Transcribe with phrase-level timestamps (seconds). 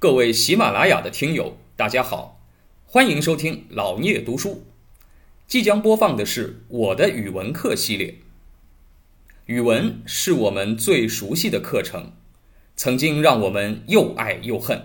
[0.00, 2.38] 各位喜马拉雅的听友，大家好，
[2.86, 4.62] 欢迎收听老聂读书。
[5.48, 8.14] 即将播放的是我的语文课系列。
[9.46, 12.12] 语文是我们最熟悉的课程，
[12.76, 14.80] 曾经让我们又爱又恨。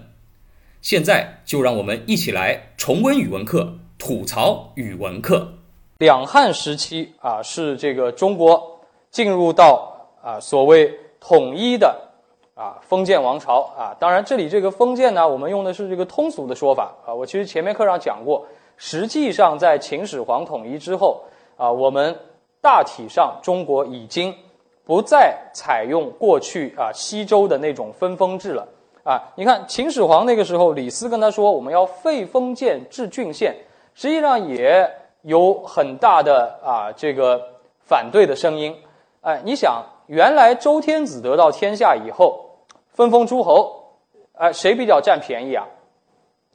[0.82, 5.60] 现在就让我们一起来重温语文课，吐槽语文课。
[6.00, 12.13] 两汉时期啊，是这个中国进入到啊所谓统一的
[12.56, 13.96] 啊封建王朝啊。
[14.00, 17.14] 当然，这里这个封建呢，我们用的是这个通俗的说法啊。
[17.14, 18.46] 我其实前面课上讲过。
[18.76, 21.22] 实际上，在秦始皇统一之后，
[21.58, 22.18] 啊，我们
[22.60, 24.36] 大体上中国已经
[24.84, 28.68] 不再采用过去啊西周的那种分封制了
[29.04, 29.22] 啊。
[29.36, 33.56] 你看秦始皇那个时候，李斯跟他说我们要废封建制郡县，
[33.94, 34.90] 实际上也
[35.22, 37.40] 有很大的啊这个
[37.86, 38.76] 反对的声音。
[39.22, 42.50] 哎，你想，原来周天子得到天下以后，
[42.90, 43.96] 分封诸侯，
[44.34, 45.66] 哎，谁比较占便宜啊？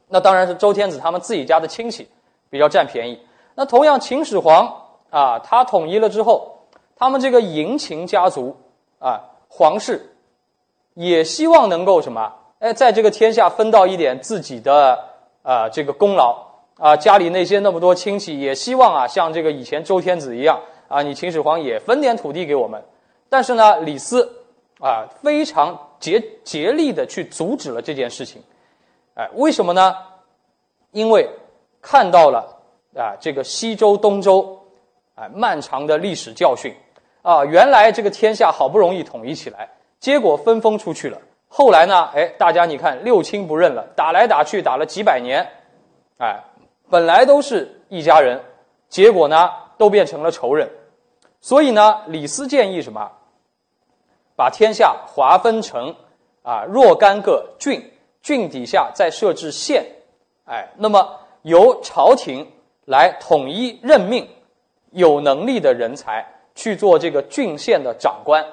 [0.09, 2.09] 那当然是周天子他们自己家的亲戚
[2.51, 3.21] 比较占便宜。
[3.55, 6.59] 那同样，秦始皇啊，他统一了之后，
[6.97, 8.57] 他们这个嬴秦家族
[8.99, 10.15] 啊，皇室
[10.95, 12.33] 也希望能够什么？
[12.59, 14.99] 哎，在这个天下分到一点自己的
[15.43, 16.37] 啊这个功劳
[16.79, 22.83] 啊，家里那些那么多亲戚也希望啊，像这个以前周天子一样啊，你秦始皇也分点土地给我们。
[23.29, 24.27] 但是呢，李斯
[24.81, 28.43] 啊，非常竭竭力的去阻止了这件事情。
[29.15, 29.95] 哎，为什么呢？
[30.93, 31.29] 因为
[31.83, 32.57] 看到了
[32.97, 34.59] 啊，这个西周、东周，
[35.15, 36.75] 啊，漫长的历史教训
[37.23, 39.69] 啊，原来这个天下好不容易统一起来，
[40.01, 41.19] 结果分封出去了。
[41.49, 45.47] 后来呢，哎，大家你看六亲不认了，打来打去打了几百年，
[46.19, 46.43] 哎，
[46.89, 48.41] 本来都是一家人，
[48.89, 50.71] 结果呢都变成了仇人。
[51.41, 53.11] 所以呢，李斯建议什么？
[54.37, 55.95] 把天下划分成
[56.43, 57.83] 啊若干个郡。
[58.21, 59.87] 郡底下再设置县，
[60.45, 62.47] 哎，那么由朝廷
[62.85, 64.29] 来统一任命
[64.91, 68.45] 有能力的人才去做这个郡县的长官，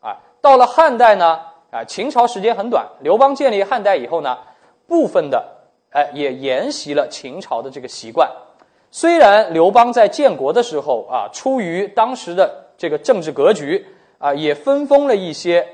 [0.00, 4.38] 啊，到了汉代呢，啊，秦朝时间很短，刘邦建立汉代以后呢，
[4.86, 5.44] 部分的
[5.90, 8.30] 哎也沿袭了秦朝的这个习惯，
[8.90, 13.86] 虽然刘邦在建国的时候啊，出于当时的这个政治格局
[14.18, 15.66] 啊，也分封了一些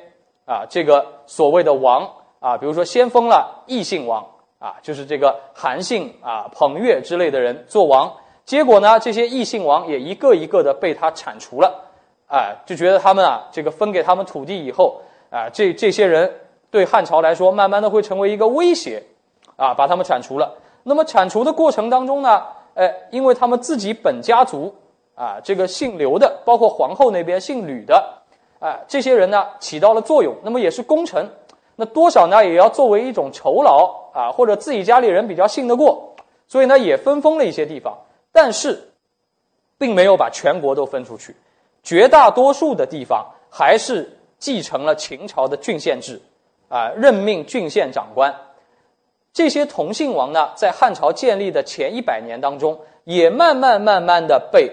[0.45, 2.11] 啊这个所谓的王。
[2.39, 4.25] 啊，比如说先封了异姓王
[4.61, 8.13] 啊，就是这个韩信啊、彭越之类的人做王，
[8.45, 11.89] 结果呢，这些异姓王也一个一个的被他铲除了，
[12.29, 15.01] 啊，就觉得他们啊，这个分给他们土地以后
[15.31, 16.31] 啊，这这些人
[16.71, 19.03] 对汉朝来说，慢慢的会成为一个威胁，
[19.57, 20.57] 啊，把他们铲除了。
[20.85, 22.45] 那么铲除的过程当中呢，
[22.77, 24.73] 哎，因为他们自己本家族
[25.17, 28.23] 啊，这个姓刘的，包括皇后那边姓吕的，
[28.61, 31.29] 啊，这些人呢起到了作用，那么也是功臣。
[31.79, 32.45] 那多少呢？
[32.45, 36.15] 也要作为一种酬劳啊，或者自己家里人比较信得过，
[36.47, 37.99] 所以呢也分封了一些地方，
[38.33, 38.93] 但是，
[39.77, 41.37] 并没有把全国都分出去，
[41.83, 46.21] 绝大多数的地方还是继承了秦朝的郡县制，
[46.69, 48.35] 啊，任命郡县长官。
[49.37, 54.73] 这些同姓王呢，在汉朝建立的前一百年当中，也慢慢慢慢的被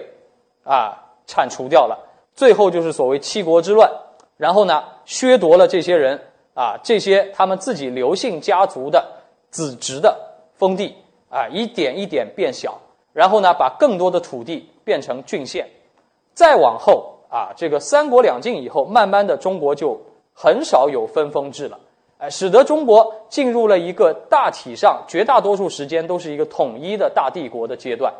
[0.64, 1.98] 啊铲除掉了，
[2.34, 3.92] 最后就是所谓七国之乱，
[4.38, 6.18] 然后呢削夺了这些人。
[6.54, 9.04] 啊，这些他们自己刘姓家族的
[9.50, 10.16] 子侄的
[10.56, 10.94] 封地
[11.28, 12.78] 啊，一点一点变小，
[13.12, 15.68] 然后呢，把更多的土地变成郡县，
[16.32, 20.00] 再往后啊，这个三国两晋以后，慢慢的中国就
[20.32, 21.80] 很少有分封制了，
[22.30, 28.12] 使得中国进入了一个大体上绝大多数时间都是一个统一的大帝国的阶段，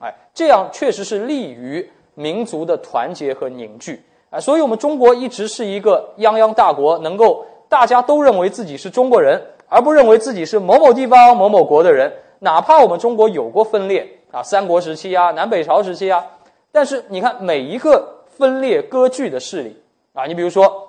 [0.00, 7.46] 哎，这样确实是利于民族的团结和凝聚，啊，所以我们中国一直是一个泱泱大国，能够。
[7.66, 12.12] 大家都认为自己是中国人，而不认为自己是某某地方某某国的人。
[12.38, 16.24] 哪怕我们中国有过分裂啊，三国时期啊，南北朝时期啊，
[16.70, 19.82] 但是你看每一个分裂割据的势力
[20.12, 20.88] 啊，你比如说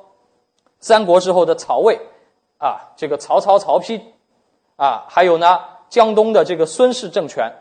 [0.80, 1.98] 三国之后的曹魏
[2.58, 4.02] 啊，这个曹操、曹丕
[4.76, 5.60] 啊，还有呢
[5.90, 7.52] 江东的这个孙氏政权，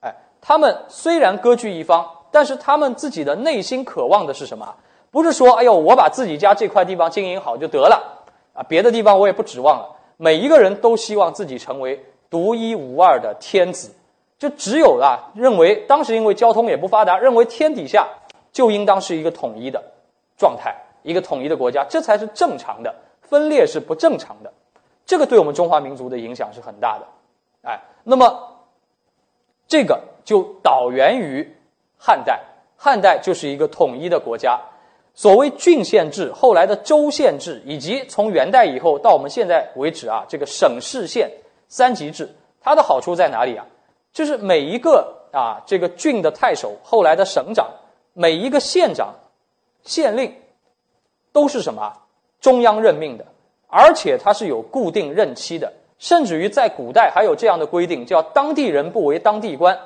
[0.00, 4.74] 哎，他们虽然割据一方，但是他们自己的内心渴望的是什么？
[5.10, 8.24] 不是说哎呦，我把自己家这块地方经营好就得了。
[8.54, 9.96] 啊，别的地方我也不指望了。
[10.16, 13.94] 每一个人都希望自己成为独一无二的天子，
[14.38, 18.08] 就只有啊，认为当时因为交通也不发达，认为天底下
[18.52, 19.82] 就应当是一个统一的
[20.36, 22.94] 状态，一个统一的国家，这才是正常的。
[23.28, 24.52] 分裂是不正常的，
[25.06, 27.06] 这个对我们中华民族的影响是很大的。
[27.62, 28.56] 哎，那么
[29.66, 31.56] 这个就导源于
[31.98, 32.40] 汉代，
[32.76, 34.60] 汉代就是一个统一的国家。
[35.14, 41.28] 所谓郡县制，后来的州县制，以及从元代以后到我们现在为止啊，这个省市县
[41.68, 43.66] 三级制，它的好处在哪里啊？
[44.12, 47.68] 就是每一个啊，这个郡的太守，后来的省长，
[48.12, 49.12] 每一个县长、
[49.82, 50.32] 县令，
[51.32, 51.92] 都是什么？
[52.40, 53.24] 中央任命的，
[53.68, 59.78] 而且它是有固定任期的，甚至于在古代还有这样的规定，叫当地人不为当地官。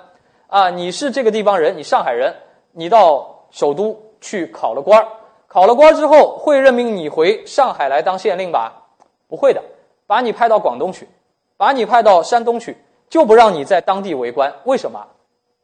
[0.49, 2.35] 啊，你是这个地方人，你上海人，
[2.73, 5.09] 你到首都去考了官儿。
[5.49, 8.85] 考了官之后，会任命你回上海来当县令吧？
[9.29, 9.63] 不会的，
[10.07, 11.09] 把你派到广东去，
[11.57, 12.77] 把你派到山东去，
[13.09, 14.53] 就不让你在当地为官。
[14.65, 15.07] 为什么？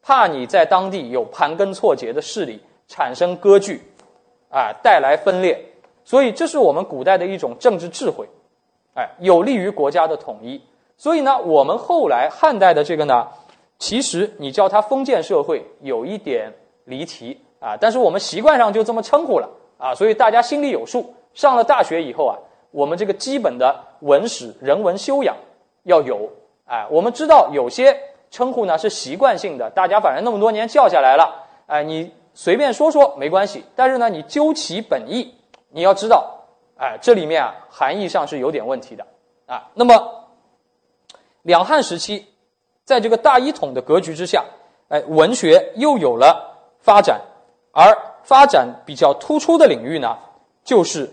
[0.03, 3.83] 怕你在当地有盘根错节的势力，产生割据，
[4.49, 5.63] 啊，带来分裂。
[6.09, 8.27] 所以，这是我们古代的一种政治智慧，
[8.95, 10.59] 哎，有利于国家的统一。
[10.97, 13.29] 所以呢，我们后来汉代的这个呢，
[13.79, 16.51] 其实你叫它封建社会，有一点
[16.87, 19.51] 离题啊，但是我们习惯上就这么称呼了。
[19.77, 21.15] 啊，所以大家心里有数。
[21.35, 22.39] 上了大学以后啊，
[22.71, 25.37] 我们这个基本的文史人文修养
[25.83, 26.31] 要有。
[26.65, 27.95] 哎，我们知道有些
[28.31, 33.63] 称呼呢是习惯性的，大家反正那么多年叫下来了，哎，你随便说说没关系。
[33.77, 35.35] 但是呢，你究其本意，
[35.71, 39.07] 你要知道，哎，这里面啊含义上是有点问题的
[39.47, 39.71] 啊。
[39.75, 40.29] 那么，
[41.43, 42.27] 两汉时期，
[42.85, 44.45] 在这个大一统的格局之下，
[44.89, 47.21] 哎，文学又有了发展，
[47.73, 47.97] 而。
[48.25, 50.19] 发展比较突出的领域呢，
[50.63, 51.11] 就是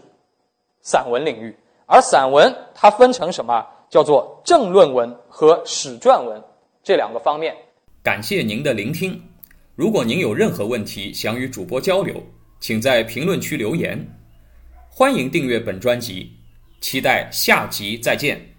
[0.82, 1.56] 散文领域。
[1.86, 3.66] 而散文它分成什么？
[3.90, 6.44] 叫做政论文和史传文
[6.84, 7.56] 这两个方面。
[8.04, 9.18] 感谢您的聆听。
[9.76, 12.22] 如果您有任何问题想与主播交流，
[12.60, 13.98] 请在评论区留言。
[14.98, 16.38] 欢迎订阅本专辑，
[16.80, 18.55] 期待下集再见。